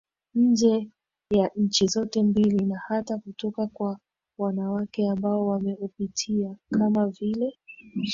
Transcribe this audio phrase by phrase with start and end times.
[0.35, 0.89] nje
[1.29, 3.99] ya nchi zote mbili na hata kutoka kwa
[4.37, 7.53] wanawake ambao wameupitia kama vile